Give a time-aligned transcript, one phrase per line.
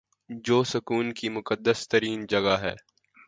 [0.45, 2.73] جو سکھوں کی مقدس ترین جگہ ہے